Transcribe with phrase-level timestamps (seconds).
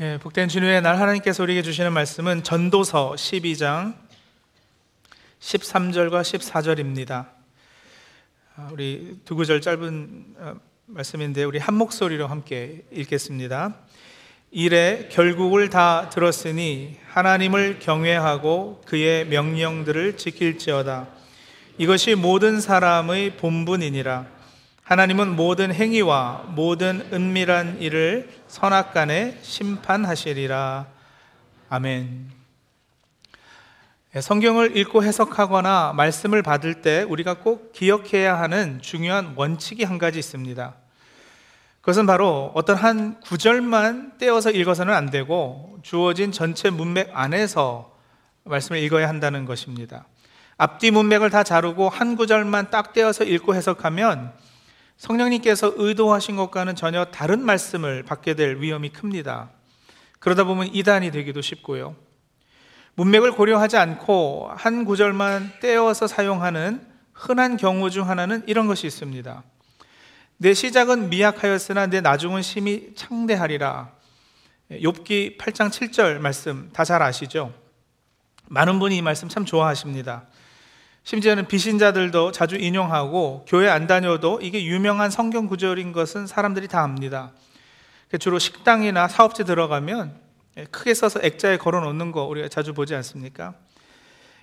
[0.00, 3.96] 예, 복된 주님의 날 하나님께서 우리에게 주시는 말씀은 전도서 12장
[5.40, 7.26] 13절과 14절입니다.
[8.54, 10.54] 아, 우리 두 구절 짧은 어,
[10.86, 13.74] 말씀인데 우리 한 목소리로 함께 읽겠습니다.
[14.52, 21.08] 이래 결국을 다 들었으니 하나님을 경외하고 그의 명령들을 지킬지어다.
[21.76, 24.37] 이것이 모든 사람의 본분이니라.
[24.88, 30.86] 하나님은 모든 행위와 모든 은밀한 일을 선악간에 심판하시리라.
[31.68, 32.30] 아멘.
[34.16, 40.18] 예, 성경을 읽고 해석하거나 말씀을 받을 때 우리가 꼭 기억해야 하는 중요한 원칙이 한 가지
[40.20, 40.74] 있습니다.
[41.82, 47.94] 그것은 바로 어떤 한 구절만 떼어서 읽어서는 안 되고 주어진 전체 문맥 안에서
[48.44, 50.06] 말씀을 읽어야 한다는 것입니다.
[50.56, 54.32] 앞뒤 문맥을 다 자르고 한 구절만 딱 떼어서 읽고 해석하면
[54.98, 59.50] 성령님께서 의도하신 것과는 전혀 다른 말씀을 받게 될 위험이 큽니다.
[60.18, 61.96] 그러다 보면 이단이 되기도 쉽고요.
[62.96, 69.42] 문맥을 고려하지 않고 한 구절만 떼어서 사용하는 흔한 경우 중 하나는 이런 것이 있습니다.
[70.36, 73.92] 내 시작은 미약하였으나 내 나중은 심히 창대하리라.
[74.70, 77.54] 욥기 8장 7절 말씀 다 잘 아시죠?
[78.48, 80.26] 많은 분이 이 말씀 참 좋아하십니다.
[81.08, 87.32] 심지어는 비신자들도 자주 인용하고 교회 안 다녀도 이게 유명한 성경 구절인 것은 사람들이 다 압니다.
[88.20, 90.14] 주로 식당이나 사업체 들어가면
[90.70, 93.54] 크게 써서 액자에 걸어 놓는 거 우리가 자주 보지 않습니까?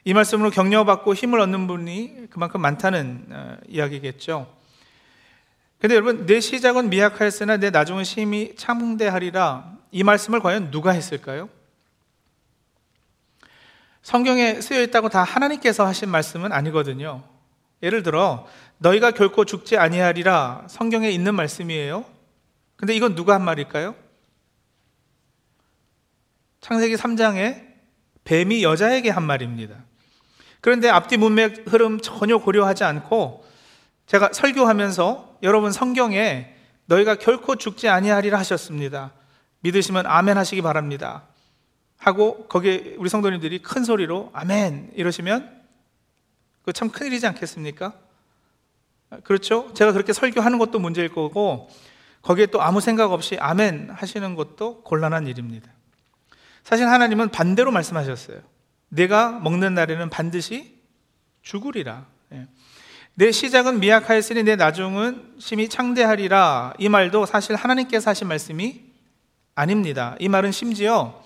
[0.05, 4.51] 이 말씀으로 격려받고 힘을 얻는 분이 그만큼 많다는 어, 이야기겠죠.
[5.77, 9.71] 근데 여러분, 내 시작은 미약하였으나 내 나중은 심히 참대하리라.
[9.91, 11.47] 이 말씀을 과연 누가 했을까요?
[14.05, 17.23] 성경에 쓰여 있다고 다 하나님께서 하신 말씀은 아니거든요.
[17.81, 22.05] 예를 들어 너희가 결코 죽지 아니하리라 성경에 있는 말씀이에요.
[22.75, 23.95] 근데 이건 누가 한 말일까요?
[26.61, 27.65] 창세기 3장에
[28.25, 29.75] 뱀이 여자에게 한 말입니다.
[30.61, 33.43] 그런데 앞뒤 문맥 흐름 전혀 고려하지 않고
[34.05, 36.53] 제가 설교하면서 여러분 성경에
[36.85, 39.13] 너희가 결코 죽지 아니하리라 하셨습니다.
[39.61, 41.23] 믿으시면 아멘 하시기 바랍니다.
[42.05, 45.63] 하고 거기에 우리 성도님들이 큰 소리로 아멘 이러시면
[46.63, 47.93] 그 참 큰일이지 않겠습니까?
[49.23, 49.73] 그렇죠?
[49.73, 51.67] 제가 그렇게 설교하는 것도 문제일 거고
[52.21, 55.71] 거기에 또 아무 생각 없이 아멘 하시는 것도 곤란한 일입니다.
[56.63, 58.39] 사실 하나님은 반대로 말씀하셨어요.
[58.89, 60.79] 내가 먹는 날에는 반드시
[61.41, 62.05] 죽으리라.
[62.33, 62.47] 예.
[63.15, 66.73] 내 시작은 미약하였으니 내 나중은 심히 창대하리라.
[66.77, 68.83] 이 말도 사실 하나님께서 하신 말씀이
[69.55, 70.15] 아닙니다.
[70.19, 71.23] 이 말은 심지어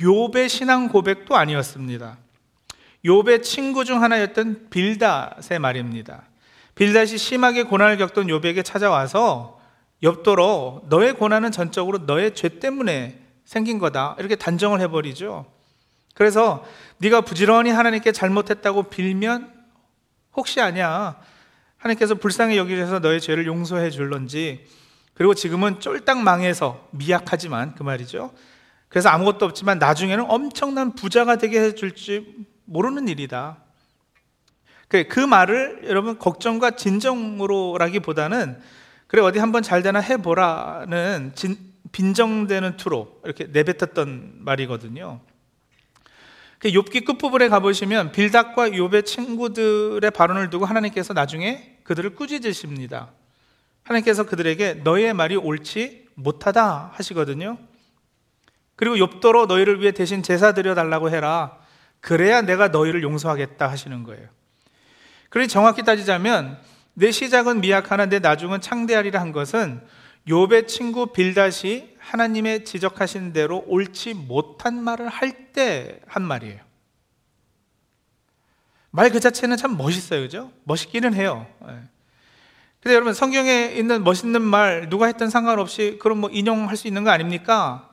[0.00, 2.18] 욥의 신앙 고백도 아니었습니다.
[3.04, 6.24] 욥의 친구 중 하나였던 빌닷의 말입니다.
[6.74, 9.60] 빌닷이 심하게 고난을 겪던 욥에게 찾아와서
[10.02, 14.16] 엽도로 너의 고난은 전적으로 너의 죄 때문에 생긴 거다.
[14.18, 15.46] 이렇게 단정을 해버리죠.
[16.14, 16.64] 그래서
[16.98, 19.52] 네가 부지런히 하나님께 잘못했다고 빌면
[20.34, 21.16] 혹시 아냐
[21.76, 24.66] 하나님께서 불쌍히 여기셔서 너의 죄를 용서해 줄런지
[25.14, 28.32] 그리고 지금은 쫄딱 망해서 미약하지만 그 말이죠.
[28.92, 33.56] 그래서 아무것도 없지만 나중에는 엄청난 부자가 되게 해줄지 모르는 일이다.
[34.86, 38.60] 그, 그 말을 여러분 걱정과 진정으로라기보다는
[39.06, 41.56] 그래 어디 한번 잘 되나 해보라는 진,
[41.92, 45.20] 빈정되는 투로 이렇게 내뱉었던 말이거든요.
[46.58, 53.10] 그 욥기 끝부분에 가보시면 빌닥과 욥의 친구들의 발언을 두고 하나님께서 나중에 그들을 꾸짖으십니다.
[53.84, 57.56] 하나님께서 그들에게 너의 말이 옳지 못하다 하시거든요.
[58.82, 61.56] 그리고 욥도로 너희를 위해 대신 제사 드려 달라고 해라.
[62.00, 64.26] 그래야 내가 너희를 용서하겠다 하시는 거예요.
[65.28, 66.58] 그러니 정확히 따지자면
[66.94, 69.86] 내 시작은 미약하나 내 나중은 창대하리라 한 것은
[70.26, 76.58] 욥의 친구 빌닷이 하나님의 지적하신 대로 옳지 못한 말을 할 때 한 말이에요.
[78.90, 80.22] 말 그 자체는 참 멋있어요.
[80.22, 80.50] 그죠?
[80.64, 81.46] 멋있기는 해요.
[81.68, 81.82] 예.
[82.82, 87.10] 근데 여러분 성경에 있는 멋있는 말 누가 했던 상관없이 그럼 뭐 인용할 수 있는 거
[87.10, 87.88] 아닙니까?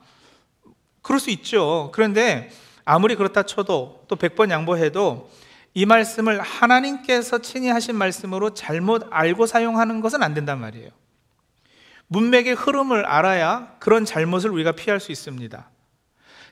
[1.02, 1.90] 그럴 수 있죠.
[1.92, 2.50] 그런데
[2.84, 5.30] 아무리 그렇다 쳐도 또 100번 양보해도
[5.74, 10.90] 이 말씀을 하나님께서 친히 하신 말씀으로 잘못 알고 사용하는 것은 안 된단 말이에요.
[12.08, 15.70] 문맥의 흐름을 알아야 그런 잘못을 우리가 피할 수 있습니다.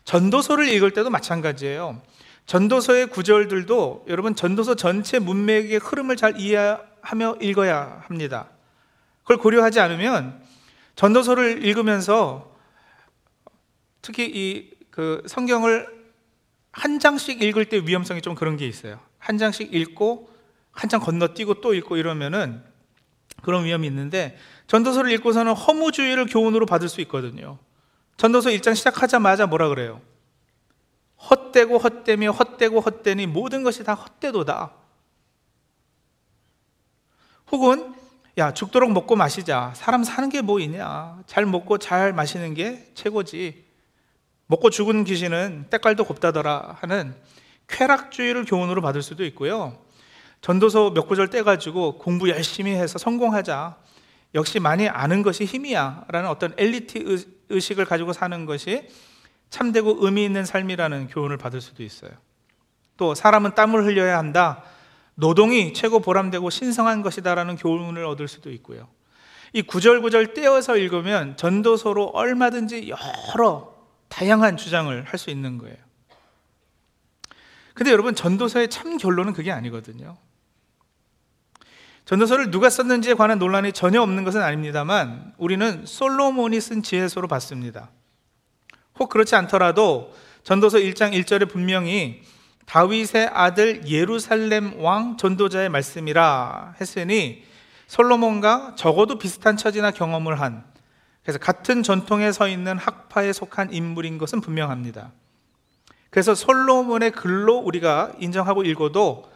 [0.05, 2.01] 전도서를 읽을 때도 마찬가지예요.
[2.47, 8.49] 전도서의 구절들도 여러분 전도서 전체 문맥의 흐름을 잘 이해하며 읽어야 합니다.
[9.23, 10.41] 그걸 고려하지 않으면
[10.95, 12.57] 전도서를 읽으면서
[14.03, 15.87] 특히 이 그 성경을
[16.73, 18.99] 한 장씩 읽을 때 위험성이 좀 그런 게 있어요.
[19.19, 20.29] 한 장씩 읽고
[20.73, 22.61] 한 장 건너뛰고 또 읽고 이러면은
[23.43, 24.37] 그런 위험이 있는데
[24.67, 27.61] 전도서를 읽고서는 허무주의를 교훈으로 받을 수 있거든요.
[28.17, 30.01] 전도서 1장 시작하자마자 뭐라 그래요?
[31.31, 34.73] 헛되고 헛되며 헛되고 헛되니 모든 것이 다 헛되도다.
[37.53, 37.95] 혹은
[38.37, 39.73] 야 죽도록 먹고 마시자.
[39.77, 41.23] 사람 사는 게 뭐 있냐?
[41.27, 43.68] 잘 먹고 잘 마시는 게 최고지.
[44.49, 47.15] 먹고 죽은 귀신은 때깔도 곱다더라 하는
[47.69, 49.79] 쾌락주의를 교훈으로 받을 수도 있고요.
[50.41, 53.77] 전도서 몇 구절 떼가지고 공부 열심히 해서 성공하자.
[54.35, 56.07] 역시 많이 아는 것이 힘이야.
[56.09, 58.89] 라는 어떤 엘리트 의식을 가지고 사는 것이
[59.51, 62.11] 참되고 의미 있는 삶이라는 교훈을 받을 수도 있어요.
[62.97, 64.65] 또 사람은 땀을 흘려야 한다.
[65.15, 68.89] 노동이 최고 보람되고 신성한 것이다라는 교훈을 얻을 수도 있고요.
[69.53, 73.78] 이 구절구절 떼어서 읽으면 전도서로 얼마든지 여러
[74.09, 75.77] 다양한 주장을 할 수 있는 거예요.
[77.75, 80.17] 근데 여러분, 전도서의 참 결론은 그게 아니거든요.
[82.07, 87.91] 전도서를 누가 썼는지에 관한 논란이 전혀 없는 것은 아닙니다만, 우리는 솔로몬이 쓴 지혜서로 봤습니다.
[88.99, 90.13] 혹 그렇지 않더라도
[90.43, 92.23] 전도서 1장 1절에 분명히
[92.67, 97.45] 다윗의 아들 예루살렘 왕 전도자의 말씀이라 했으니
[97.87, 100.65] 솔로몬과 적어도 비슷한 처지나 경험을 한
[101.29, 105.13] 그래서 같은 전통에 서 있는 학파에 속한 인물인 것은 분명합니다.
[106.09, 109.31] 그래서 솔로몬의 글로 우리가 인정하고 읽어도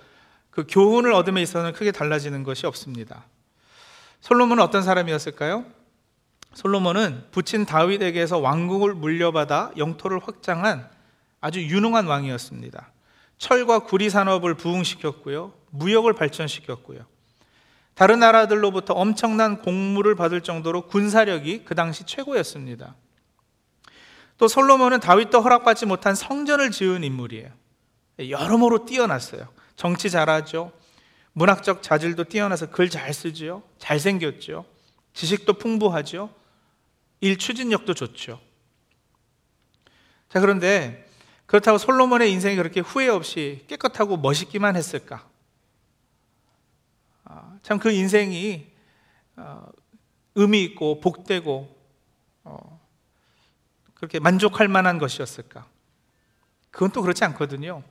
[0.49, 3.27] 그 교훈을 얻음에 있어서는 크게 달라지는 것이 없습니다.
[4.23, 5.67] 솔로몬은 어떤 사람이었을까요?
[6.55, 10.89] 솔로몬은 부친 다윗에게서 왕국을 물려받아 영토를 확장한
[11.43, 12.91] 아주 유능한 왕이었습니다.
[13.37, 15.53] 철과 구리 산업을 부흥시켰고요.
[15.69, 17.12] 무역을 발전시켰고요.
[17.95, 22.97] 다른 나라들로부터 엄청난 공물을 받을 정도로 군사력이 그 당시 최고였습니다.
[24.39, 27.51] 또 솔로몬은 다윗도 허락받지 못한 성전을 지은 인물이에요.
[28.19, 29.49] 여러모로 뛰어났어요.
[29.77, 30.73] 정치 잘하죠.
[31.33, 33.63] 문학적 자질도 뛰어나서 글 잘 쓰죠.
[33.79, 34.65] 잘생겼죠.
[35.15, 36.31] 지식도 풍부하죠.
[37.21, 38.41] 일 추진력도 좋죠.
[40.29, 41.07] 자, 그런데
[41.47, 45.29] 그렇다고 솔로몬의 인생이 그렇게 후회 없이 깨끗하고 멋있기만 했을까?
[47.35, 48.67] 아, 참그 인생이
[49.37, 49.67] 어,
[50.35, 51.75] 의미 있고 복되고
[52.45, 52.81] 어,
[53.95, 55.67] 그렇게 만족할 만한 것이었을까?
[56.71, 57.83] 그건 또 그렇지 않거든요.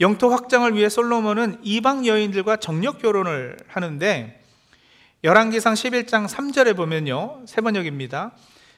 [0.00, 4.42] 영토 확장을 위해 솔로몬은 이방 여인들과 정력 결혼을 하는데
[5.22, 7.42] 열왕기상 11장 3절에 보면요.
[7.46, 8.32] 세 번역입니다.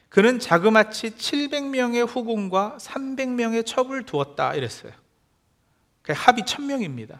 [0.09, 4.91] 그는 자그마치 700명의 후궁과 300명의 첩을 두었다 이랬어요.
[6.07, 7.19] 합이 1000명입니다.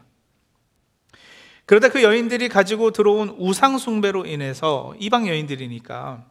[1.65, 6.25] 그러다 그 여인들이 가지고 들어온 우상 숭배로 인해서 이방 여인들이니까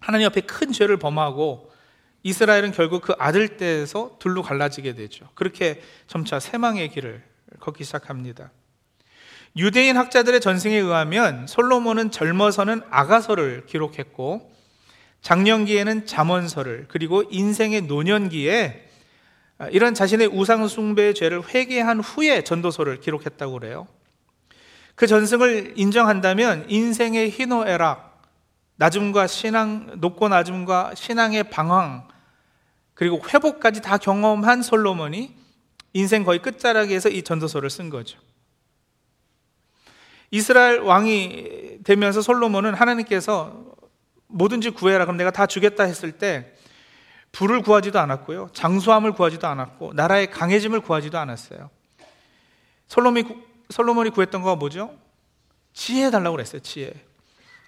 [0.00, 1.70] 하나님 앞에 큰 죄를 범하고
[2.22, 5.28] 이스라엘은 결국 그 아들 때에서 둘로 갈라지게 되죠.
[5.34, 7.22] 그렇게 점차 세망의 길을
[7.60, 8.50] 걷기 시작합니다.
[9.56, 14.50] 유대인 학자들의 전승에 의하면 솔로몬은 젊어서는 아가서를 기록했고
[15.20, 18.88] 장년기에는 잠언서를 그리고 인생의 노년기에
[19.70, 23.86] 이런 자신의 우상 숭배의 죄를 회개한 후에 전도서를 기록했다고 그래요.
[25.02, 28.22] 그 전승을 인정한다면 인생의 희노애락,
[28.76, 32.06] 낮음과 신앙, 높고 낮음과 신앙의 방황,
[32.94, 35.34] 그리고 회복까지 다 경험한 솔로몬이
[35.92, 38.16] 인생 거의 끝자락에서 이 전도서를 쓴 거죠.
[40.30, 43.74] 이스라엘 왕이 되면서 솔로몬은 하나님께서
[44.28, 46.52] 뭐든지 구해라 그럼 내가 다 주겠다 했을 때
[47.32, 48.50] 불을 구하지도 않았고요.
[48.52, 51.70] 장수함을 구하지도 않았고 나라의 강해짐을 구하지도 않았어요.
[52.86, 54.96] 솔로몬이 솔로몬이 구했던 거가 뭐죠?
[55.72, 56.60] 지혜 달라고 그랬어요.
[56.62, 56.92] 지혜.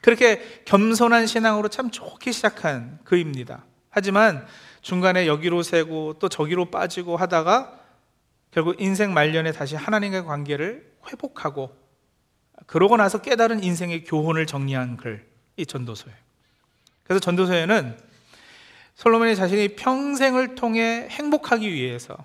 [0.03, 3.65] 그렇게 겸손한 신앙으로 참 좋게 시작한 그입니다.
[3.91, 4.47] 하지만
[4.83, 7.81] 중간에 여기로 새고 또 저기로 빠지고 하다가
[8.51, 11.75] 결국 인생 말년에 다시 하나님과의 관계를 회복하고
[12.67, 16.17] 그러고 나서 깨달은 인생의 교훈을 정리한 글, 이 전도서예요.
[17.03, 17.99] 그래서 전도서에는
[18.95, 22.17] 솔로몬이 자신이 평생을 통해 행복하기 위해서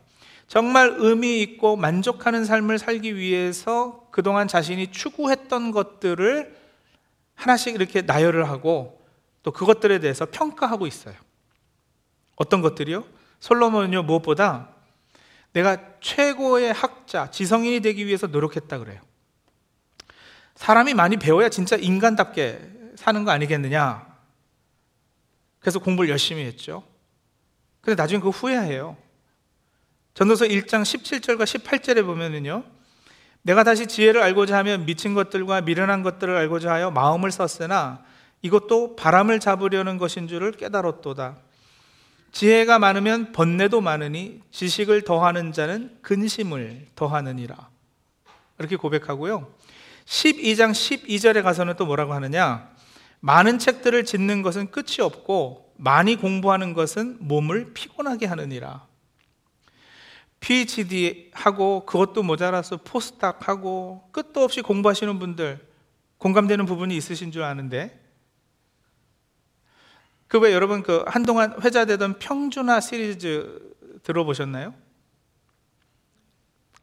[0.49, 6.57] 정말 의미 있고 만족하는 삶을 살기 위해서 그동안 자신이 추구했던 것들을
[7.35, 8.99] 하나씩 이렇게 나열을 하고
[9.43, 11.13] 또 그것들에 대해서 평가하고 있어요.
[12.35, 13.05] 어떤 것들이요?
[13.39, 14.69] 솔로몬은요, 무엇보다
[15.53, 18.99] 내가 최고의 학자, 지성인이 되기 위해서 노력했다 그래요.
[20.55, 24.17] 사람이 많이 배워야 진짜 인간답게 사는 거 아니겠느냐?
[25.59, 26.83] 그래서 공부를 열심히 했죠.
[27.81, 28.97] 근데 나중에 그 후회해요.
[30.19, 32.65] 전도서 1장 17절과 18절에 보면은요.
[33.41, 38.03] 내가 다시 지혜를 알고자 하면 미친 것들과 미련한 것들을 알고자 하여 마음을 썼으나
[38.41, 41.37] 이것도 바람을 잡으려는 것인 줄을 깨달았도다.
[42.33, 47.69] 지혜가 많으면 번뇌도 많으니 지식을 더하는 자는 근심을 더하느니라.
[48.57, 49.49] 이렇게 고백하고요.
[50.03, 52.69] 12장 12절에 가서는 또 뭐라고 하느냐?
[53.21, 58.88] 많은 책들을 짓는 것은 끝이 없고 많이 공부하는 것은 몸을 피곤하게 하느니라.
[60.39, 65.67] PhD 하고 그것도 모자라서 포스닥 하고 끝도 없이 공부하시는 분들
[66.17, 67.99] 공감되는 부분이 있으신 줄 아는데
[70.29, 74.75] 그 왜 여러분 그 한동안 회자되던 평준화 시리즈 들어보셨나요?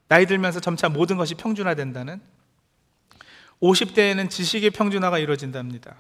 [0.09, 2.21] 나이 들면서 점차 모든 것이 평준화된다는
[3.63, 5.97] 50대에는 지식의 평준화가 이루어진답니다.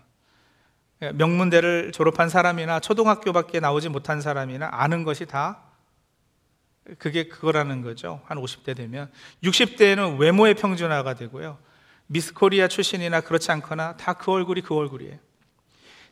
[1.14, 5.65] 명문대를 졸업한 사람이나 초등학교밖에 나오지 못한 사람이나 아는 것이 다
[6.98, 8.20] 그게 그거라는 거죠.
[8.26, 9.10] 한 50대 되면
[9.42, 11.58] 60대에는 외모의 평준화가 되고요.
[12.06, 15.18] 미스 코리아 출신이나 그렇지 않거나 다 그 얼굴이 그 얼굴이에요.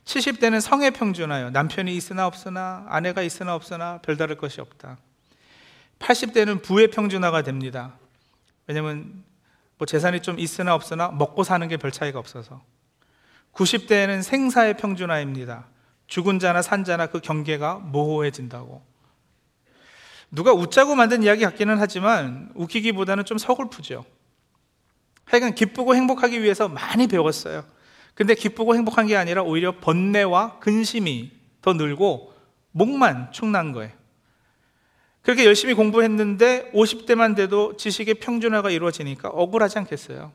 [0.05, 1.49] 70대는 성의 평준화요.
[1.51, 4.97] 남편이 있으나 없으나 아내가 있으나 없으나 별다를 것이 없다.
[5.99, 7.97] 80대는 부의 평준화가 됩니다.
[8.67, 9.23] 왜냐면
[9.77, 12.61] 뭐 재산이 좀 있으나 없으나 먹고 사는 게 별 차이가 없어서.
[13.53, 15.65] 90대에는 생사의 평준화입니다.
[16.07, 18.83] 죽은 자나 산 자나 그 경계가 모호해진다고.
[20.31, 24.05] 누가 웃자고 만든 이야기 같기는 하지만 웃기기보다는 좀 서글프죠.
[25.25, 27.63] 하여간 기쁘고 행복하기 위해서 많이 배웠어요.
[28.13, 32.33] 근데 기쁘고 행복한 게 아니라 오히려 번뇌와 근심이 더 늘고
[32.71, 33.91] 목만 축난 거예요.
[35.21, 40.31] 그렇게 열심히 공부했는데 50대만 돼도 지식의 평준화가 이루어지니까 억울하지 않겠어요?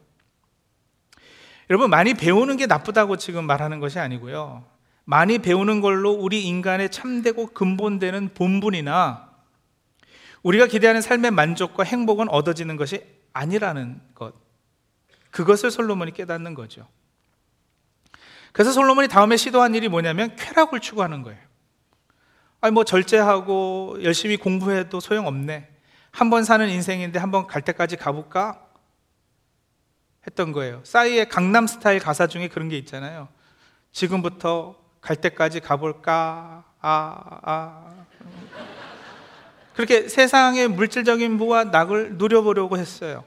[1.71, 4.65] 여러분, 많이 배우는 게 나쁘다고 지금 말하는 것이 아니고요.
[5.05, 9.30] 많이 배우는 걸로 우리 인간의 참되고 근본되는 본분이나
[10.43, 14.35] 우리가 기대하는 삶의 만족과 행복은 얻어지는 것이 아니라는 것.
[15.31, 16.89] 그것을 솔로몬이 깨닫는 거죠.
[18.53, 21.41] 그래서 솔로몬이 다음에 시도한 일이 뭐냐면 쾌락을 추구하는 거예요.
[22.61, 25.69] 아니 뭐 절제하고 열심히 공부해도 소용없네.
[26.13, 28.67] 한 번 사는 인생인데 한 번 갈 때까지 가볼까?
[30.27, 30.81] 했던 거예요.
[30.85, 33.29] 싸이의 강남 스타일 가사 중에 그런 게 있잖아요.
[33.93, 36.65] 지금부터 갈 때까지 가볼까?
[36.81, 38.05] 아, 아.
[39.81, 43.25] 그렇게 세상의 물질적인 부와 낙을 누려보려고 했어요.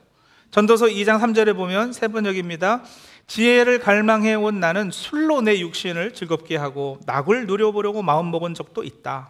[0.52, 2.84] 전도서 2장 3절에 보면 세 번역입니다.
[3.26, 9.30] 지혜를 갈망해 온 나는 술로 내 육신을 즐겁게 하고 낙을 누려보려고 마음 먹은 적도 있다.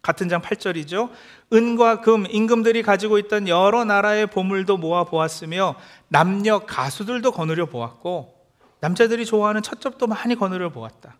[0.00, 1.10] 같은 장 8절이죠.
[1.52, 5.76] 은과 금, 임금들이 가지고 있던 여러 나라의 보물도 모아 보았으며
[6.08, 8.34] 남녀 가수들도 거느려 보았고
[8.80, 11.18] 남자들이 좋아하는 첩첩도 많이 거느려 보았다.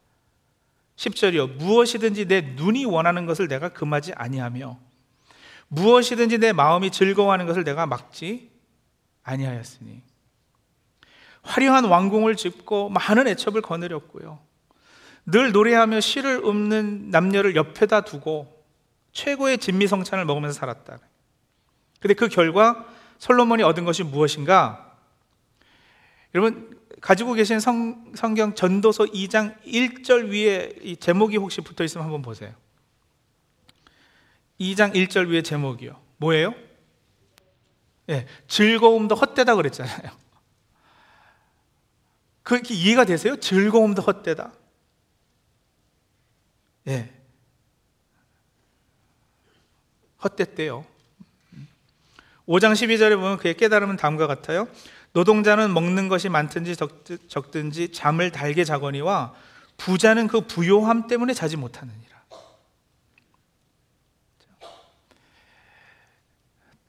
[0.96, 1.56] 10절이요.
[1.56, 4.78] 무엇이든지 내 눈이 원하는 것을 내가 금하지 아니하며
[5.68, 8.50] 무엇이든지 내 마음이 즐거워하는 것을 내가 막지
[9.24, 10.02] 아니하였으니
[11.42, 14.38] 화려한 왕궁을 짓고 많은 애첩을 거느렸고요.
[15.26, 18.64] 늘 노래하며 시를 읊는 남녀를 옆에다 두고
[19.12, 20.98] 최고의 진미성찬을 먹으면서 살았다.
[22.00, 22.86] 근데 그 결과
[23.18, 24.85] 솔로몬이 얻은 것이 무엇인가?
[26.36, 32.20] 여러분 가지고 계신 성, 성경 전도서 2장 1절 위에 이 제목이 혹시 붙어 있으면 한번
[32.20, 32.54] 보세요.
[34.60, 35.98] 2장 1절 위에 제목이요.
[36.18, 36.54] 뭐예요?
[38.10, 40.10] 예, 즐거움도 헛되다 그랬잖아요.
[42.42, 43.36] 그게 이해가 되세요?
[43.36, 44.52] 즐거움도 헛되다.
[46.88, 47.14] 예.
[50.22, 50.84] 헛됐대요.
[52.46, 54.68] 5장 12절에 보면 그의 깨달음은 다음과 같아요.
[55.16, 56.76] 노동자는 먹는 것이 많든지
[57.28, 59.32] 적든지 잠을 달게 자거니와
[59.78, 62.22] 부자는 그 부요함 때문에 자지 못하느니라.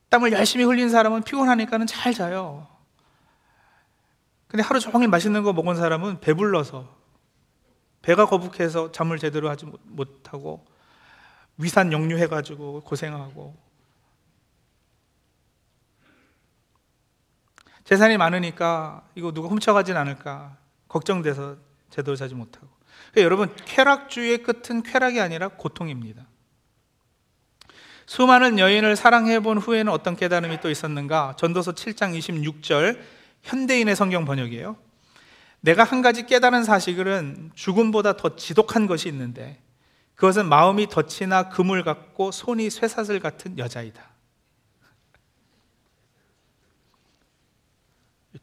[0.10, 2.68] 땀을 열심히 흘린 사람은 피곤하니까는 잘 자요.
[4.50, 6.98] 근데 하루 종일 맛있는 거 먹은 사람은 배불러서
[8.02, 10.66] 배가 거북해서 잠을 제대로 하지 못하고
[11.58, 13.67] 위산 역류해가지고 고생하고
[17.88, 20.58] 재산이 많으니까 이거 누가 훔쳐가진 않을까
[20.90, 21.56] 걱정돼서
[21.90, 22.68] 제대로 자지 못하고.
[23.14, 26.28] 그러니까 여러분 쾌락주의의 끝은 쾌락이 아니라 고통입니다.
[28.06, 31.36] 수많은 여인을 사랑해 본 후에는 어떤 깨달음이 또 있었는가?
[31.38, 33.00] 전도서 7장 26절
[33.44, 34.76] 현대인의 성경 번역이에요.
[35.62, 39.62] 내가 한 가지 깨달은 사실은 죽음보다 더 지독한 것이 있는데
[40.16, 44.17] 그것은 마음이 덫이나 그물 같고 손이 쇠사슬 같은 여자이다.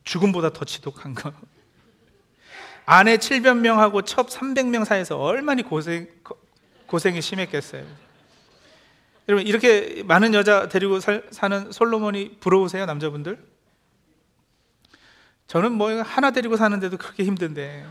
[0.05, 1.33] 죽음보다 더 지독한 거.
[2.87, 6.07] 아내 700명하고 첩 300명 사이에서 얼마나 고생,
[6.87, 7.85] 고생이 심했겠어요.
[9.29, 13.43] 여러분, 이렇게 많은 여자 데리고 살, 사는 솔로몬이 부러우세요, 남자분들?
[15.47, 17.87] 저는 뭐 하나 데리고 사는데도 그렇게 힘든데,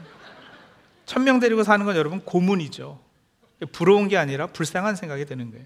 [1.06, 3.02] 천 명 데리고 사는 건 여러분 고문이죠.
[3.72, 5.66] 부러운 게 아니라 불쌍한 생각이 드는 거예요.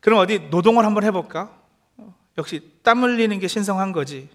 [0.00, 1.56] 그럼 어디 노동을 한번 해볼까?
[2.36, 4.28] 역시 땀 흘리는 게 신성한 거지.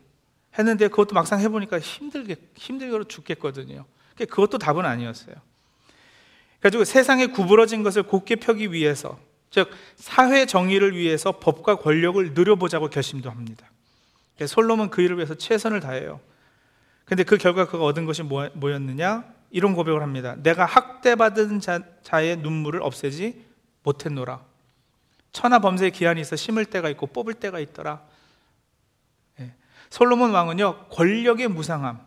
[0.58, 3.86] 했는데 그것도 막상 해보니까 힘들게, 힘들게 죽겠거든요.
[4.18, 5.36] 그것도 답은 아니었어요.
[6.60, 9.20] 그래가지고 세상에 구부러진 것을 곧게 펴기 위해서,
[9.50, 13.70] 즉 사회 정의를 위해서 법과 권력을 누려보자고 결심도 합니다.
[14.48, 16.20] 솔로몬 그 일을 위해서 최선을 다해요.
[17.06, 19.26] 근데 그 결과 그가 얻은 것이 뭐, 뭐였느냐?
[19.52, 20.36] 이런 고백을 합니다.
[20.42, 21.82] 내가 학대받은 자,
[22.22, 23.44] 의 눈물을 없애지
[23.84, 24.42] 못했노라.
[25.32, 28.02] 천하 범죄의 기한이 있어 심을 때가 있고 뽑을 때가 있더라.
[29.94, 29.96] 예.
[29.96, 32.02] 솔로몬 왕은요 권력의 무상함,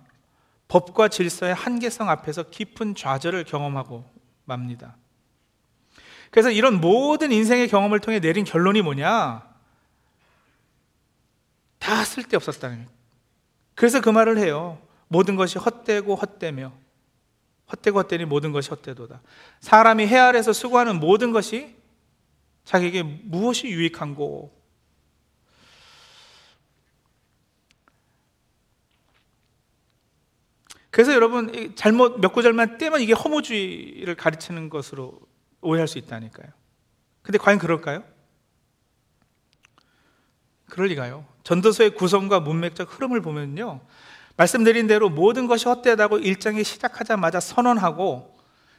[0.66, 4.04] 법과 질서의 한계성 앞에서 깊은 좌절을 경험하고
[4.44, 4.96] 맙니다.
[6.32, 9.48] 그래서 이런 모든 인생의 경험을 통해 내린 결론이 뭐냐?
[11.78, 12.88] 다 쓸데없었다는.
[13.76, 14.82] 그래서 그 말을 해요.
[15.06, 16.72] 모든 것이 헛되고 헛되며
[17.70, 19.22] 헛되고 헛되니 모든 것이 헛되도다.
[19.60, 21.76] 사람이 해 아래서 수고하는 모든 것이
[22.64, 24.55] 자기에게 무엇이 유익한고
[30.96, 35.20] 그래서 여러분 잘못 몇 구절만 떼면 이게 허무주의를 가르치는 것으로
[35.60, 36.48] 오해할 수 있다니까요.
[37.20, 38.02] 근데 과연 그럴까요?
[40.70, 41.26] 그럴 리가요.
[41.42, 43.82] 전도서의 구성과 문맥적 흐름을 보면요.
[44.38, 48.34] 말씀드린 대로 모든 것이 헛되다고 일장이 시작하자마자 선언하고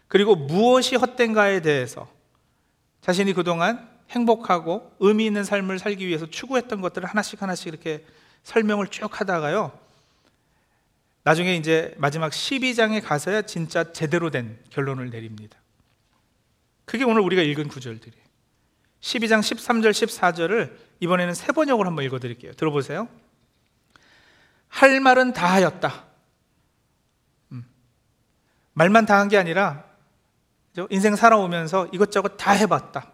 [0.07, 2.09] 그리고 무엇이 헛된가에 대해서
[3.01, 8.03] 자신이 그동안 행복하고 의미 있는 삶을 살기 위해서 추구했던 것들을 하나씩 하나씩 이렇게
[8.41, 9.86] 설명을 쭉 하다가요.
[11.27, 15.57] 나중에 이제 마지막 12장에 가서야 진짜 제대로 된 결론을 내립니다.
[16.85, 18.25] 그게 오늘 우리가 읽은 구절들이에요.
[19.01, 22.53] 12장 13절, 14절을 이번에는 세 번역을 한번 읽어 드릴게요.
[22.53, 23.09] 들어보세요.
[24.69, 26.05] 할 말은 다 하였다.
[27.51, 27.65] 음.
[28.71, 29.83] 말만 다 한 게 아니라
[30.89, 33.11] 인생 살아오면서 이것저것 다 해봤다.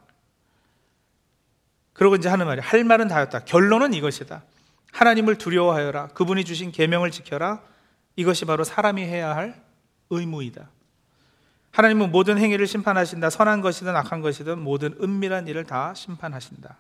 [1.93, 3.46] 그러고 이제 하는 말이 할 말은 다 하였다.
[3.46, 4.43] 결론은 이것이다.
[4.91, 6.10] 하나님을 두려워하여라.
[6.10, 7.73] 그분이 주신 계명을 지켜라.
[8.15, 9.62] 이것이 바로 사람이 해야 할
[10.10, 10.70] 의무이다.
[11.72, 13.29] 하나님은 모든 행위를 심판하신다.
[13.29, 16.77] 선한 것이든 악한 것이든 모든 은밀한 일을 다 심판하신다.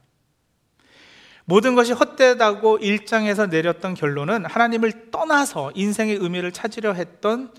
[1.45, 7.51] 모든 것이 헛되다고 일장에서 내렸던 결론은 하나님을 떠나서 인생의 의미를 찾으려 했던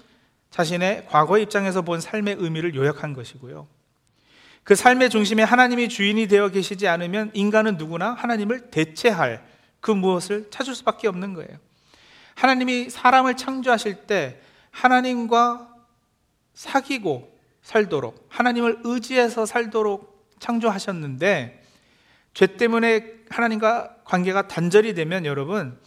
[0.50, 3.66] 자신의 과거 입장에서 본 삶의 의미를 요약한 것이고요.
[4.62, 9.44] 그 삶의 중심에 하나님이 주인이 되어 계시지 않으면 인간은 누구나 하나님을 대체할
[9.80, 11.58] 그 무엇을 찾을 수밖에 없는 거예요.
[12.34, 15.74] 하나님이 사람을 창조하실 때 하나님과
[16.54, 21.62] 사귀고 살도록 하나님을 의지해서 살도록 창조하셨는데
[22.34, 25.78] 죄 때문에 하나님과 관계가 단절이 되면 여러분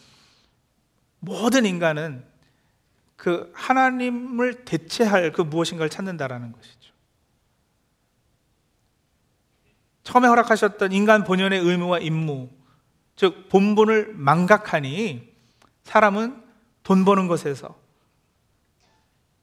[1.19, 2.25] 모든 인간은
[3.15, 6.93] 그 하나님을 대체할 그 무엇인가를 찾는다라는 것이죠.
[10.03, 12.49] 처음에 허락하셨던 인간 본연의 의무와 임무,
[13.15, 15.36] 즉 본분을 망각하니
[15.87, 16.43] 사람은
[16.83, 17.75] 돈 버는 것에서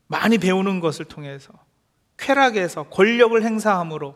[0.06, 1.52] 많이 배우는 것을 통해서
[2.18, 4.14] 쾌락에서 권력을 행사함으로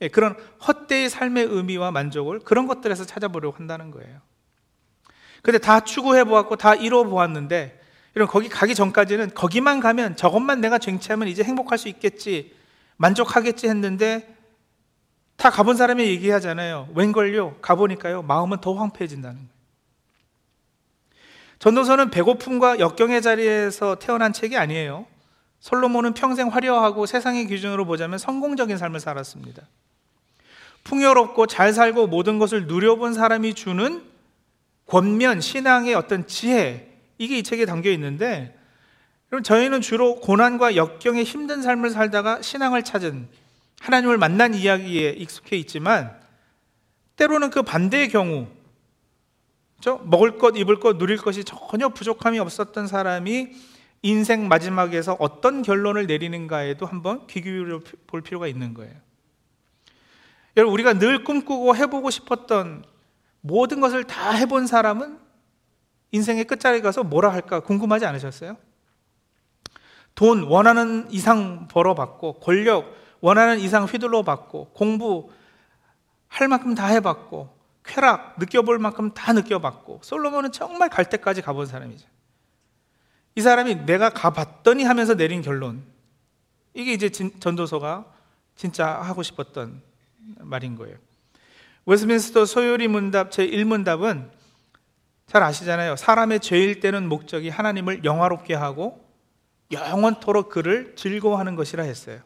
[0.00, 4.20] 예, 그런 헛되이 삶의 의미와 만족을 그런 것들에서 찾아보려고 한다는 거예요.
[5.42, 7.78] 근데 다 추구해 보았고 다 이뤄 보았는데
[8.14, 12.56] 이런 거기 가기 전까지는 거기만 가면 저것만 내가 쟁취하면 이제 행복할 수 있겠지
[12.96, 14.34] 만족하겠지 했는데
[15.36, 16.88] 다 가본 사람이 얘기하잖아요.
[16.94, 17.58] 웬걸요?
[17.60, 19.53] 가보니까요 마음은 더 황폐해진다는 거예요.
[21.58, 25.06] 전도서는 배고픔과 역경의 자리에서 태어난 책이 아니에요.
[25.60, 29.62] 솔로몬은 평생 화려하고 세상의 기준으로 보자면 성공적인 삶을 살았습니다.
[30.84, 34.02] 풍요롭고 잘 살고 모든 것을 누려본 사람이 주는
[34.86, 38.54] 권면, 신앙의 어떤 지혜, 이게 이 책에 담겨 있는데,
[39.30, 43.28] 그럼 저희는 주로 고난과 역경의 힘든 삶을 살다가 신앙을 찾은
[43.80, 46.14] 하나님을 만난 이야기에 익숙해 있지만,
[47.16, 48.48] 때로는 그 반대의 경우?
[50.04, 53.50] 먹을 것, 입을 것, 누릴 것이 전혀 부족함이 없었던 사람이
[54.02, 58.94] 인생 마지막에서 어떤 결론을 내리는가에도 한번 귀 기울여 볼 필요가 있는 거예요.
[60.56, 62.84] 여러분, 우리가 늘 꿈꾸고 해보고 싶었던
[63.40, 65.18] 모든 것을 다 해본 사람은
[66.12, 68.56] 인생의 끝자리에 가서 뭐라 할까 궁금하지 않으셨어요?
[70.14, 75.30] 돈 원하는 이상 벌어봤고, 권력 원하는 이상 휘둘러 받고, 공부
[76.28, 77.53] 할 만큼 다 해봤고,
[77.84, 82.06] 쾌락 느껴볼 만큼 다 느껴봤고 솔로몬은 정말 갈 때까지 가본 사람이죠.
[83.36, 85.82] 이 사람이 내가 가봤더니 하면서 내린 결론
[86.72, 88.06] 이게 이제 전도서가
[88.56, 89.82] 진짜 하고 싶었던
[90.40, 90.96] 말인 거예요.
[91.86, 94.30] 웨스민스터 소요리 문답 제 1문답은
[95.26, 95.96] 잘 아시잖아요.
[95.96, 99.04] 사람의 죄일 때는 목적이 하나님을 영화롭게 하고
[99.72, 102.20] 영원토록 그를 즐거워하는 것이라 했어요.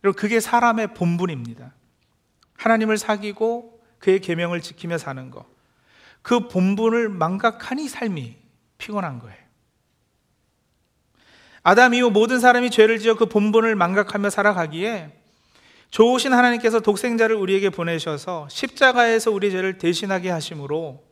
[0.00, 1.72] 그리고 그게 사람의 본분입니다.
[2.54, 5.46] 하나님을 사귀고 그의 계명을 지키며 사는 것.
[6.22, 8.36] 그 본분을 망각하니 삶이
[8.78, 9.46] 피곤한 거예요.
[11.62, 15.20] 아담 이후 모든 사람이 죄를 지어 그 본분을 망각하며 살아가기에
[15.90, 21.04] 좋으신 하나님께서 독생자를 우리에게 보내셔서 십자가에서 우리 죄를 대신하게 하심으로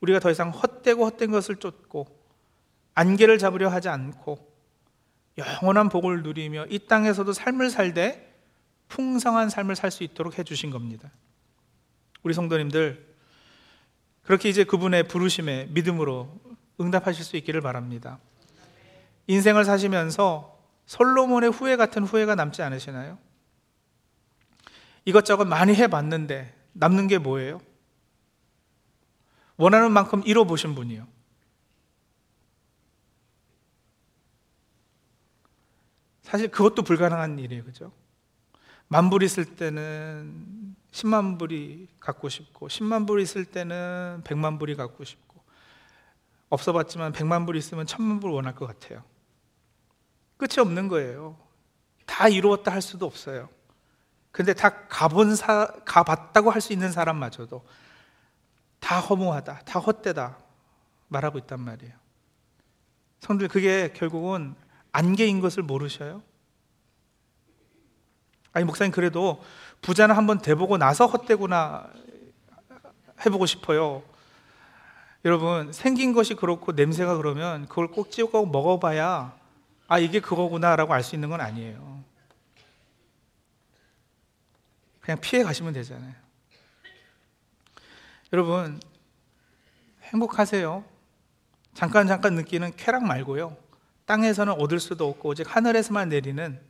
[0.00, 2.06] 우리가 더 이상 헛되고 헛된 것을 쫓고
[2.94, 4.38] 안개를 잡으려 하지 않고
[5.38, 8.32] 영원한 복을 누리며 이 땅에서도 삶을 살되
[8.88, 11.10] 풍성한 삶을 살 수 있도록 해주신 겁니다.
[12.22, 13.12] 우리 성도님들
[14.22, 16.40] 그렇게 이제 그분의 부르심에 믿음으로
[16.80, 18.18] 응답하실 수 있기를 바랍니다.
[19.26, 23.18] 인생을 사시면서 솔로몬의 후회 같은 후회가 남지 않으시나요?
[25.04, 27.60] 이것저것 많이 해봤는데 남는 게 뭐예요?
[29.56, 31.06] 원하는 만큼 이뤄보신 분이요.
[36.22, 37.64] 사실 그것도 불가능한 일이에요.
[37.64, 37.92] 그죠?
[38.88, 45.40] 만불 있을 때는 10만 불이 갖고 싶고 10만 불 있을 때는 100만 불이 갖고 싶고
[46.50, 49.02] 없어 봤지만 100만 불 있으면 1000만 불 원할 것 같아요.
[50.36, 51.38] 끝이 없는 거예요.
[52.04, 53.48] 다 이루었다 할 수도 없어요.
[54.32, 57.64] 근데 다 가본 사, 가봤다고 할 수 있는 사람마저도
[58.80, 60.38] 다 허무하다, 다 헛되다
[61.08, 61.92] 말하고 있단 말이에요.
[63.20, 64.54] 성들 그게 결국은
[64.90, 66.22] 안개인 것을 모르셔요?
[68.52, 69.42] 아니 목사님 그래도
[69.82, 71.90] 부자는 한번 돼보고 나서 헛되구나
[73.26, 74.02] 해보고 싶어요.
[75.24, 79.36] 여러분 생긴 것이 그렇고 냄새가 그러면 그걸 꼭 찍어 먹어봐야
[79.86, 82.02] 아 이게 그거구나라고 알 수 있는 건 아니에요.
[85.00, 86.14] 그냥 피해 가시면 되잖아요.
[88.32, 88.80] 여러분,
[90.04, 90.84] 행복하세요.
[91.74, 93.56] 잠깐 잠깐 느끼는 쾌락 말고요.
[94.06, 96.60] 땅에서는 얻을 수도 없고 오직 하늘에서만 내리는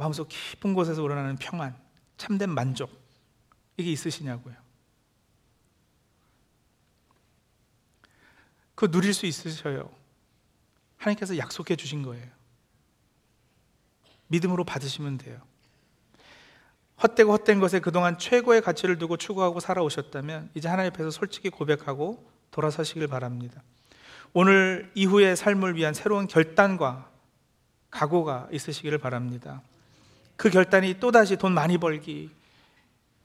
[0.00, 1.76] 마음속 깊은 곳에서 우러나는 평안,
[2.16, 2.90] 참된 만족
[3.76, 4.54] 이게 있으시냐고요.
[8.74, 9.90] 그 누릴 수 있으셔요.
[10.96, 12.26] 하나님께서 약속해 주신 거예요.
[14.28, 15.40] 믿음으로 받으시면 돼요.
[17.02, 23.06] 헛되고 헛된 것에 그동안 최고의 가치를 두고 추구하고 살아오셨다면 이제 하나님 앞에서 솔직히 고백하고 돌아서시길
[23.06, 23.62] 바랍니다.
[24.32, 27.10] 오늘 이후의 삶을 위한 새로운 결단과
[27.90, 29.62] 각오가 있으시기를 바랍니다.
[30.40, 32.30] 그 결단이 또다시 돈 많이 벌기,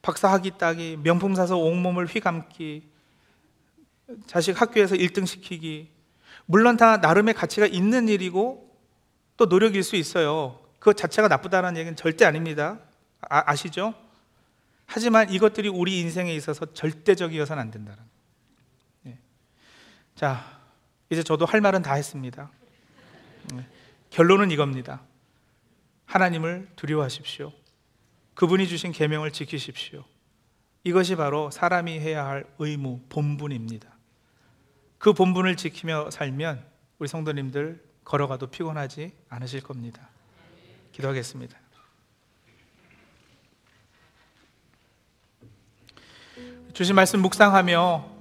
[0.02, 2.86] 박사학위 따기, 명품 사서 온몸을 휘감기,
[4.26, 5.88] 자식 학교에서 1등 시키기,
[6.44, 8.70] 물론 다 나름의 가치가 있는 일이고
[9.38, 10.60] 또 노력일 수 있어요.
[10.78, 12.80] 그 자체가 나쁘다는 얘기는 절대 아닙니다.
[13.22, 13.94] 아, 시죠
[14.84, 17.98] 하지만 이것들이 우리 인생에 있어서 절대적이어서는 안 된다는.
[19.04, 19.16] 네.
[20.14, 20.60] 자,
[21.08, 22.50] 이제 저도 할 말은 다 했습니다.
[23.54, 23.66] 네.
[24.10, 25.00] 결론은 이겁니다.
[26.06, 27.52] 하나님을 두려워하십시오.
[28.34, 30.04] 그분이 주신 계명을 지키십시오.
[30.84, 33.88] 이것이 바로 사람이 해야 할 의무, 본분입니다.
[34.98, 36.64] 그 본분을 지키며 살면
[36.98, 40.08] 우리 성도님들 걸어가도 피곤하지 않으실 겁니다.
[40.92, 41.58] 기도하겠습니다.
[46.72, 48.16] 주신 말씀 묵상하며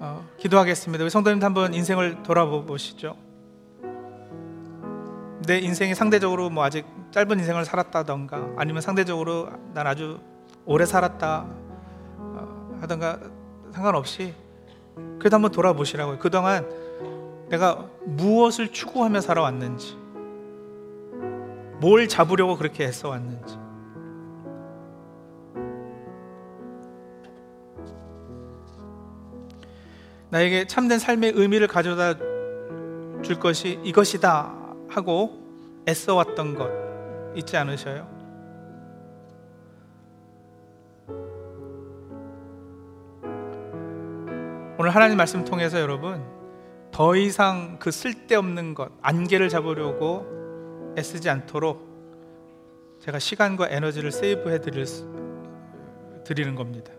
[0.00, 1.02] 어, 기도하겠습니다.
[1.02, 3.16] 우리 성도님도 한번 인생을 돌아보시죠.
[5.46, 10.18] 내 인생이 상대적으로 뭐 아직 짧은 인생을 살았다던가 아니면 상대적으로 난 아주
[10.64, 11.46] 오래 살았다
[12.18, 13.18] 어, 하던가
[13.72, 14.34] 상관없이
[15.18, 16.18] 그래도 한번 돌아보시라고요.
[16.18, 16.66] 그동안
[17.48, 19.96] 내가 무엇을 추구하며 살아왔는지
[21.80, 23.58] 뭘 잡으려고 그렇게 애써 왔는지
[30.30, 32.14] 나에게 참된 삶의 의미를 가져다
[33.22, 34.63] 줄 것이 이것이다
[34.96, 35.42] 하고
[35.88, 36.70] 애써왔던 것
[37.36, 38.12] 있지 않으셔요?
[44.78, 46.22] 오늘 하나님 말씀 통해서 여러분
[46.90, 51.92] 더 이상 그 쓸데없는 것, 안개를 잡으려고 애쓰지 않도록
[53.00, 54.84] 제가 시간과 에너지를 세이브해 드릴,
[56.24, 56.92] 드리는 겁니다.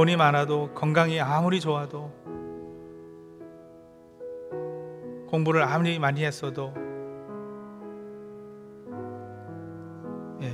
[0.00, 2.10] 돈이 많아도 건강이 아무리 좋아도
[5.28, 6.72] 공부를 아무리 많이 했어도
[10.40, 10.50] 예.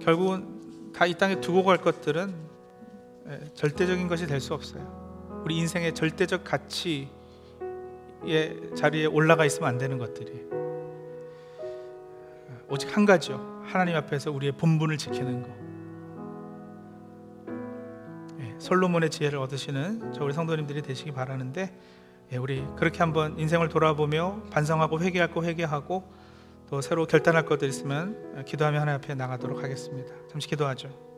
[0.00, 2.34] 결국은 다 이 땅에 두고 갈 것들은
[3.28, 5.40] 예, 절대적인 것이 될 수 없어요.
[5.44, 7.08] 우리 인생의 절대적 가치의
[8.74, 10.46] 자리에 올라가 있으면 안 되는 것들이
[12.68, 13.62] 오직 한 가지요.
[13.62, 15.61] 하나님 앞에서 우리의 본분을 지키는 것.
[18.62, 21.76] 솔로몬의 지혜를 얻으시는 저 우리 성도님들이 되시기 바라는데
[22.32, 26.04] 예, 우리 그렇게 한번 인생을 돌아보며 반성하고 회개할 거 회개하고
[26.70, 30.14] 또 새로 결단할 것들 있으면 기도하며 하나님 앞에 나가도록 하겠습니다.
[30.30, 31.11] 잠시 기도하죠.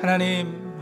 [0.00, 0.78] 하나님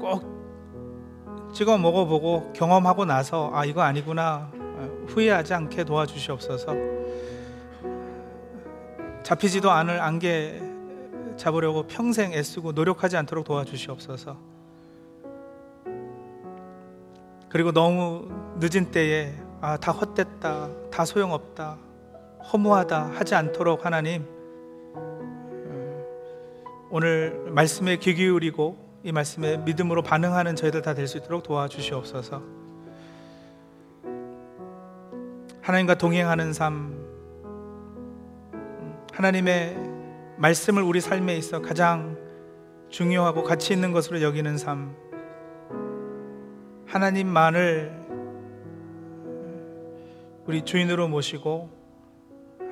[0.00, 4.50] 꼭 찍어 먹어보고 경험하고 나서 아 이거 아니구나
[5.08, 6.74] 후회하지 않게 도와주시옵소서.
[9.22, 10.62] 잡히지도 않을 안개
[11.36, 14.36] 잡으려고 평생 애쓰고 노력하지 않도록 도와주시옵소서.
[17.48, 18.28] 그리고 너무
[18.60, 21.76] 늦은 때에 아, 다 헛됐다, 다 소용없다,
[22.52, 24.39] 허무하다 하지 않도록 하나님 음,
[26.92, 32.42] 오늘 말씀에 귀 기울이고 이 말씀에 믿음으로 반응하는 저희들 다 될 수 있도록 도와주시옵소서.
[35.62, 36.74] 하나님과 동행하는 삶,
[38.54, 39.76] 음, 하나님의
[40.38, 42.18] 말씀을 우리 삶에 있어 가장
[42.88, 44.96] 중요하고 가치 있는 것으로 여기는 삶,
[46.86, 48.00] 하나님만을
[50.46, 51.70] 우리 주인으로 모시고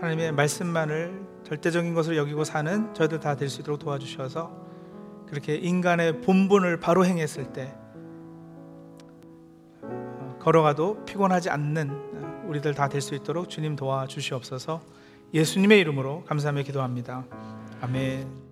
[0.00, 4.68] 하나님의 말씀만을 절대적인 것으로 여기고 사는 저희들 다 될 수 있도록 도와주셔서
[5.26, 7.74] 그렇게 인간의 본분을 바로 행했을 때
[9.82, 11.90] 어, 걸어가도 피곤하지 않는
[12.46, 14.80] 우리들 다 될 수 있도록 주님 도와주시옵소서
[15.34, 17.24] 예수님의 이름으로 감사하며 기도합니다.
[17.82, 18.47] 아멘.